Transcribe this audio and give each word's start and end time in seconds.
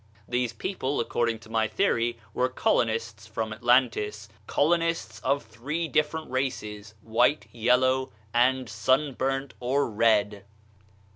These 0.27 0.53
people, 0.53 0.99
according 0.99 1.37
to 1.41 1.49
my 1.51 1.67
theory, 1.67 2.17
were 2.33 2.49
colonists 2.49 3.27
from 3.27 3.53
Atlantis 3.53 4.29
colonists 4.47 5.19
of 5.19 5.45
three 5.45 5.87
different 5.87 6.31
races 6.31 6.95
white, 7.03 7.45
yellow, 7.51 8.11
and 8.33 8.67
sunburnt 8.67 9.53
or 9.59 9.87
red. 9.87 10.43